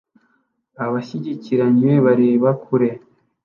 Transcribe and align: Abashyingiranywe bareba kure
Abashyingiranywe 0.85 1.91
bareba 2.05 2.49
kure 2.63 2.89